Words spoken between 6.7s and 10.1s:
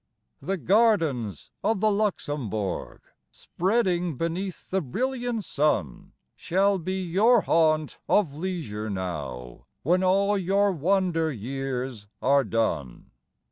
be your haunt of leisure now When